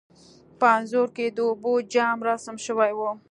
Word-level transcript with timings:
په 0.59 0.65
انځور 0.77 1.07
کې 1.15 1.25
د 1.35 1.39
اوبو 1.49 1.73
جام 1.93 2.17
رسم 2.29 2.55
شوی 2.65 2.91
و. 2.97 3.01